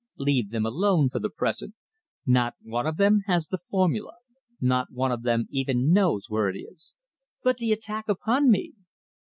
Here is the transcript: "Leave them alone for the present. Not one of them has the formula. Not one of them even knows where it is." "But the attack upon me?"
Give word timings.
"Leave 0.17 0.49
them 0.49 0.65
alone 0.65 1.09
for 1.11 1.19
the 1.19 1.29
present. 1.29 1.75
Not 2.25 2.55
one 2.63 2.87
of 2.87 2.97
them 2.97 3.21
has 3.27 3.47
the 3.47 3.59
formula. 3.59 4.13
Not 4.59 4.91
one 4.91 5.11
of 5.11 5.21
them 5.21 5.45
even 5.51 5.91
knows 5.93 6.27
where 6.27 6.49
it 6.49 6.57
is." 6.57 6.95
"But 7.43 7.57
the 7.57 7.71
attack 7.71 8.09
upon 8.09 8.49
me?" 8.49 8.73